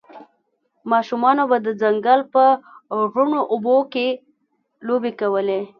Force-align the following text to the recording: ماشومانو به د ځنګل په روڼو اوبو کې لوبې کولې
ماشومانو 0.91 1.43
به 1.49 1.57
د 1.65 1.67
ځنګل 1.81 2.19
په 2.33 2.43
روڼو 3.13 3.39
اوبو 3.51 3.77
کې 3.93 4.07
لوبې 4.87 5.11
کولې 5.19 5.61